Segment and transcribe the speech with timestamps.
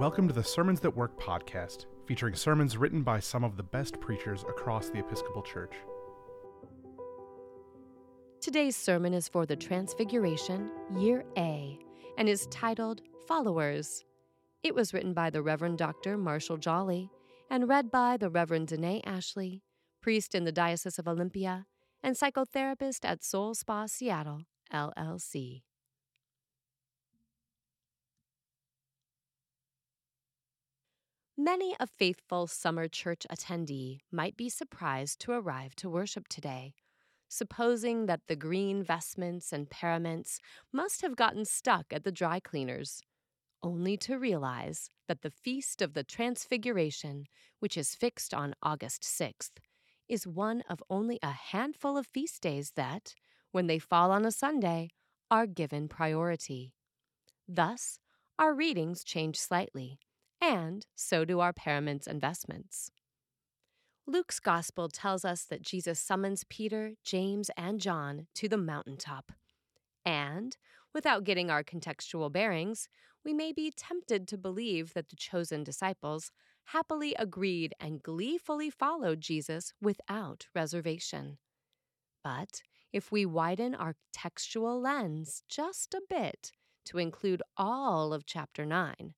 [0.00, 4.00] Welcome to the Sermons That Work podcast, featuring sermons written by some of the best
[4.00, 5.74] preachers across the Episcopal Church.
[8.40, 11.78] Today's sermon is for the Transfiguration, Year A,
[12.16, 14.06] and is titled Followers.
[14.62, 16.16] It was written by the Reverend Dr.
[16.16, 17.10] Marshall Jolly
[17.50, 19.60] and read by the Reverend Danae Ashley,
[20.00, 21.66] priest in the Diocese of Olympia
[22.02, 25.60] and psychotherapist at Soul Spa Seattle, LLC.
[31.42, 36.74] Many a faithful summer church attendee might be surprised to arrive to worship today,
[37.30, 40.38] supposing that the green vestments and paraments
[40.70, 43.00] must have gotten stuck at the dry cleaners,
[43.62, 47.24] only to realize that the Feast of the Transfiguration,
[47.58, 49.52] which is fixed on August 6th,
[50.10, 53.14] is one of only a handful of feast days that,
[53.50, 54.90] when they fall on a Sunday,
[55.30, 56.74] are given priority.
[57.48, 57.98] Thus,
[58.38, 60.00] our readings change slightly
[60.40, 62.90] and so do our paraments and vestments.
[64.06, 69.32] Luke's gospel tells us that Jesus summons Peter, James, and John to the mountaintop.
[70.04, 70.56] And,
[70.92, 72.88] without getting our contextual bearings,
[73.24, 76.32] we may be tempted to believe that the chosen disciples
[76.64, 81.38] happily agreed and gleefully followed Jesus without reservation.
[82.24, 86.52] But if we widen our textual lens just a bit
[86.86, 89.14] to include all of chapter 9,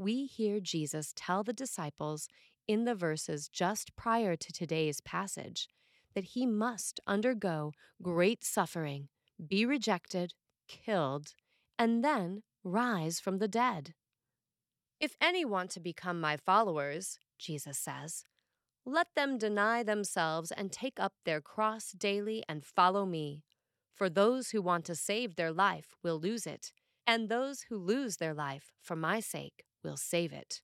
[0.00, 2.26] we hear Jesus tell the disciples
[2.66, 5.68] in the verses just prior to today's passage
[6.14, 9.08] that he must undergo great suffering,
[9.46, 10.32] be rejected,
[10.66, 11.34] killed,
[11.78, 13.92] and then rise from the dead.
[14.98, 18.24] If any want to become my followers, Jesus says,
[18.86, 23.44] let them deny themselves and take up their cross daily and follow me.
[23.94, 26.72] For those who want to save their life will lose it,
[27.06, 30.62] and those who lose their life for my sake will save it.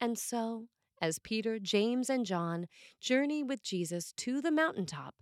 [0.00, 0.66] And so,
[1.00, 2.66] as Peter, James, and John
[3.00, 5.14] journey with Jesus to the mountaintop,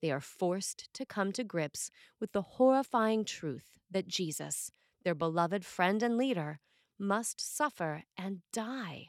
[0.00, 4.70] they are forced to come to grips with the horrifying truth that Jesus,
[5.02, 6.60] their beloved friend and leader,
[6.98, 9.08] must suffer and die.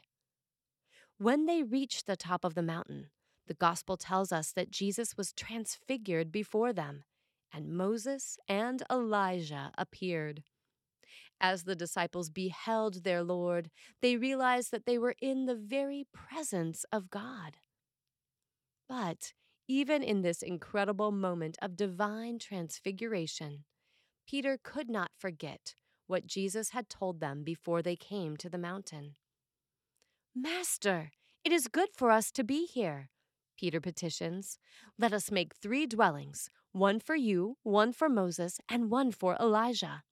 [1.18, 3.10] When they reach the top of the mountain,
[3.46, 7.04] the gospel tells us that Jesus was transfigured before them,
[7.52, 10.42] and Moses and Elijah appeared.
[11.40, 13.70] As the disciples beheld their Lord,
[14.00, 17.58] they realized that they were in the very presence of God.
[18.88, 19.32] But
[19.68, 23.64] even in this incredible moment of divine transfiguration,
[24.26, 25.74] Peter could not forget
[26.06, 29.16] what Jesus had told them before they came to the mountain.
[30.34, 31.10] Master,
[31.44, 33.10] it is good for us to be here,
[33.58, 34.58] Peter petitions.
[34.98, 40.02] Let us make three dwellings one for you, one for Moses, and one for Elijah.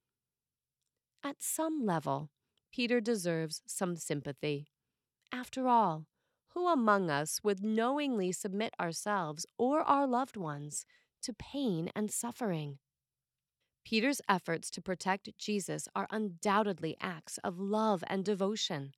[1.26, 2.28] At some level,
[2.70, 4.68] Peter deserves some sympathy.
[5.32, 6.04] After all,
[6.48, 10.84] who among us would knowingly submit ourselves or our loved ones
[11.22, 12.78] to pain and suffering?
[13.86, 18.92] Peter's efforts to protect Jesus are undoubtedly acts of love and devotion,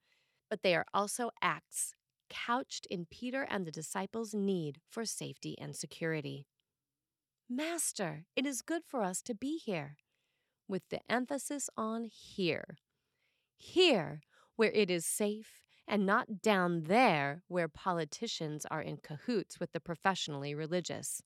[0.50, 1.94] but they are also acts
[2.28, 6.48] couched in Peter and the disciples' need for safety and security.
[7.48, 9.96] Master, it is good for us to be here
[10.68, 12.76] with the emphasis on here.
[13.56, 14.20] Here,
[14.56, 19.80] where it is safe, and not down there where politicians are in cahoots with the
[19.80, 21.22] professionally religious.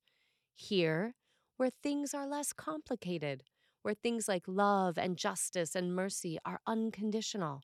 [0.54, 1.14] Here,
[1.56, 3.42] where things are less complicated,
[3.82, 7.62] where things like love and justice and mercy are unconditional.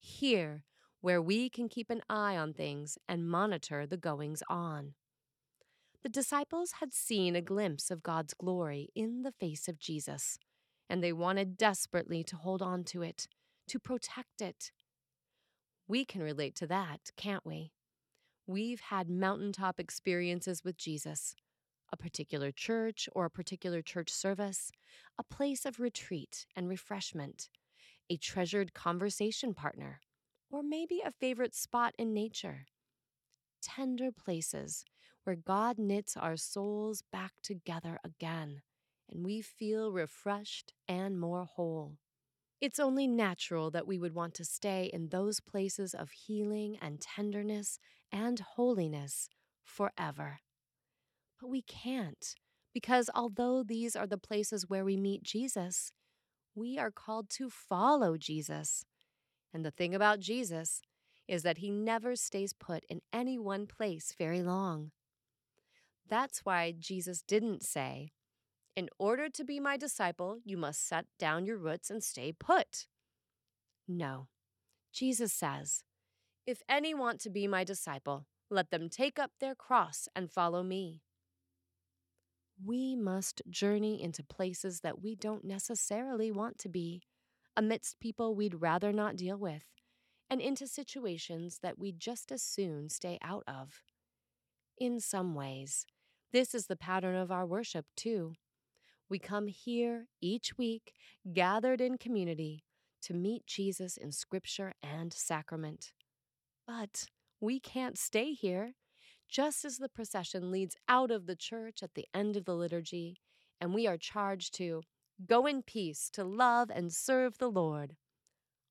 [0.00, 0.64] Here,
[1.00, 4.94] where we can keep an eye on things and monitor the goings on.
[6.02, 10.38] The disciples had seen a glimpse of God's glory in the face of Jesus
[10.92, 13.26] and they wanted desperately to hold on to it,
[13.66, 14.70] to protect it.
[15.88, 17.72] We can relate to that, can't we?
[18.46, 21.34] We've had mountaintop experiences with Jesus,
[21.90, 24.70] a particular church or a particular church service,
[25.18, 27.48] a place of retreat and refreshment,
[28.10, 30.00] a treasured conversation partner,
[30.50, 32.66] or maybe a favorite spot in nature.
[33.62, 34.84] Tender places
[35.24, 38.60] where God knits our souls back together again
[39.12, 41.98] and we feel refreshed and more whole.
[42.60, 47.00] It's only natural that we would want to stay in those places of healing and
[47.00, 47.78] tenderness
[48.10, 49.28] and holiness
[49.64, 50.38] forever.
[51.40, 52.34] But we can't,
[52.72, 55.90] because although these are the places where we meet Jesus,
[56.54, 58.84] we are called to follow Jesus.
[59.52, 60.80] And the thing about Jesus
[61.26, 64.92] is that he never stays put in any one place very long.
[66.08, 68.12] That's why Jesus didn't say,
[68.74, 72.86] in order to be my disciple, you must set down your roots and stay put.
[73.86, 74.28] No,
[74.92, 75.84] Jesus says,
[76.46, 80.62] If any want to be my disciple, let them take up their cross and follow
[80.62, 81.02] me.
[82.64, 87.02] We must journey into places that we don't necessarily want to be,
[87.56, 89.64] amidst people we'd rather not deal with,
[90.30, 93.82] and into situations that we'd just as soon stay out of.
[94.78, 95.86] In some ways,
[96.32, 98.34] this is the pattern of our worship, too.
[99.12, 100.94] We come here each week,
[101.34, 102.64] gathered in community,
[103.02, 105.92] to meet Jesus in Scripture and sacrament.
[106.66, 108.72] But we can't stay here.
[109.28, 113.18] Just as the procession leads out of the church at the end of the liturgy,
[113.60, 114.80] and we are charged to
[115.26, 117.96] go in peace to love and serve the Lord.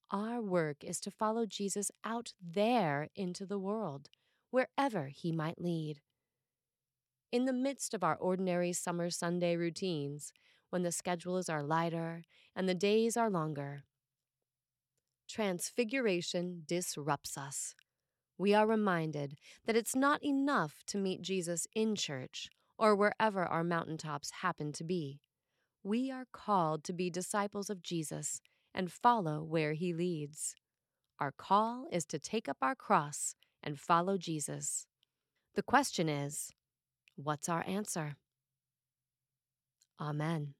[0.10, 4.10] Our work is to follow Jesus out there into the world,
[4.50, 6.02] wherever he might lead.
[7.32, 10.34] In the midst of our ordinary summer Sunday routines,
[10.70, 12.24] when the schedules are lighter
[12.58, 13.84] and the days are longer,
[15.30, 17.74] transfiguration disrupts us.
[18.38, 19.36] We are reminded
[19.66, 24.84] that it's not enough to meet Jesus in church or wherever our mountaintops happen to
[24.84, 25.22] be.
[25.84, 28.42] We are called to be disciples of Jesus
[28.74, 30.54] and follow where he leads.
[31.18, 34.86] Our call is to take up our cross and follow Jesus.
[35.56, 36.52] The question is
[37.24, 38.16] what's our answer?
[40.00, 40.54] Amen.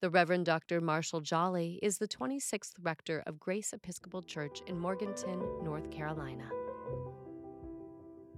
[0.00, 0.82] The Reverend Dr.
[0.82, 6.50] Marshall Jolly is the 26th rector of Grace Episcopal Church in Morganton, North Carolina.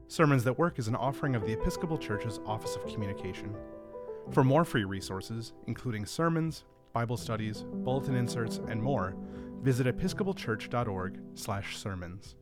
[0.06, 3.52] Sermons That Work is an offering of the Episcopal Church's Office of Communication.
[4.30, 9.16] For more free resources, including sermons, Bible studies, bulletin inserts, and more,
[9.62, 12.36] visit episcopalchurch.org/sermons.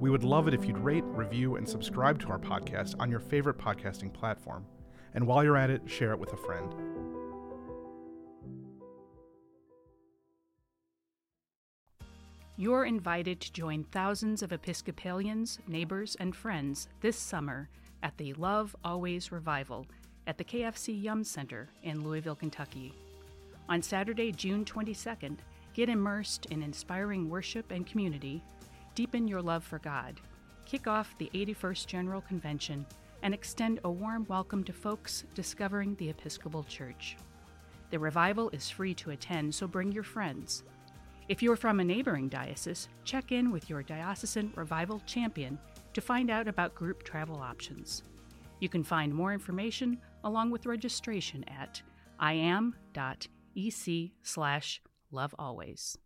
[0.00, 3.20] We would love it if you'd rate, review, and subscribe to our podcast on your
[3.20, 4.66] favorite podcasting platform.
[5.14, 6.74] And while you're at it, share it with a friend.
[12.56, 17.68] You're invited to join thousands of Episcopalians, neighbors, and friends this summer
[18.02, 19.86] at the Love Always Revival
[20.26, 22.92] at the KFC Yum Center in Louisville, Kentucky.
[23.68, 25.38] On Saturday, June 22nd,
[25.74, 28.42] get immersed in inspiring worship and community,
[28.94, 30.20] deepen your love for God,
[30.66, 32.84] kick off the 81st General Convention,
[33.22, 37.16] and extend a warm welcome to folks discovering the Episcopal Church.
[37.90, 40.64] The revival is free to attend, so bring your friends.
[41.28, 45.58] If you're from a neighboring diocese, check in with your diocesan revival champion
[45.94, 48.02] to find out about group travel options.
[48.60, 51.80] You can find more information along with registration at
[52.20, 55.96] iam.ec slash lovealways.